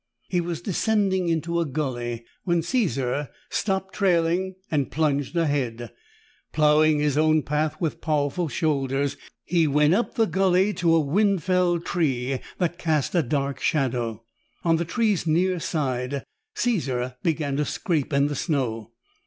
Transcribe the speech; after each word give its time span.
He 0.29 0.41
was 0.41 0.63
descending 0.63 1.29
into 1.29 1.59
a 1.59 1.65
gulley 1.67 2.25
when 2.43 2.63
Caesar 2.63 3.29
stopped 3.51 3.93
trailing 3.93 4.55
and 4.71 4.89
plunged 4.89 5.37
ahead. 5.37 5.91
Plowing 6.51 6.97
his 6.97 7.19
own 7.19 7.43
path 7.43 7.79
with 7.79 8.01
powerful 8.01 8.47
shoulders, 8.47 9.15
he 9.45 9.67
went 9.67 9.93
up 9.93 10.15
the 10.15 10.25
gulley 10.25 10.73
to 10.73 10.95
a 10.95 10.99
wind 10.99 11.43
felled 11.43 11.85
tree 11.85 12.39
that 12.57 12.79
cast 12.79 13.13
a 13.13 13.21
dark 13.21 13.59
shadow. 13.59 14.23
On 14.63 14.77
the 14.77 14.85
tree's 14.85 15.27
near 15.27 15.59
side, 15.59 16.23
Caesar 16.55 17.13
began 17.21 17.55
to 17.57 17.65
scrape 17.65 18.11
in 18.11 18.25
the 18.25 18.33
snow. 18.35 18.93